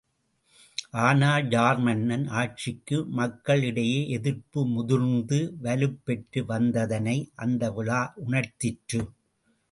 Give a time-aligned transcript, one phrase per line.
[0.99, 9.01] ஆனாால், tsar மன்னன் ஆட்சிக்கு மக்கள் இடையே எதிர்ப்பு முதிர்ந்து வலுப்பெற்ற வந்ததனை அந்த விழா உணர்த்திற்று.